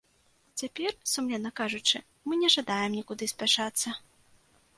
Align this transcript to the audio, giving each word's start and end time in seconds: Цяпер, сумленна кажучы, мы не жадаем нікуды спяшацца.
Цяпер, 0.61 0.95
сумленна 1.11 1.51
кажучы, 1.61 1.97
мы 2.31 2.41
не 2.41 2.49
жадаем 2.55 2.91
нікуды 2.97 3.23
спяшацца. 3.35 3.87